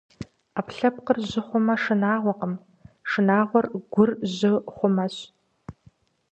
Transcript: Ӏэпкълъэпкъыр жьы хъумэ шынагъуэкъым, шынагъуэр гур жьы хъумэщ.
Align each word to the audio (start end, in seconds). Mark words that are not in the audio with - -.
Ӏэпкълъэпкъыр 0.53 1.17
жьы 1.29 1.41
хъумэ 1.47 1.75
шынагъуэкъым, 1.83 2.53
шынагъуэр 3.09 3.65
гур 3.93 4.09
жьы 4.35 4.51
хъумэщ. 4.75 5.15